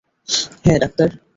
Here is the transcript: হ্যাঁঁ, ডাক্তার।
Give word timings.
হ্যাঁঁ, 0.63 0.79
ডাক্তার। 0.79 1.09